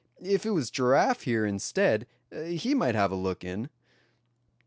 [0.23, 2.07] If it was Giraffee here, instead,
[2.47, 3.69] he might have a look in."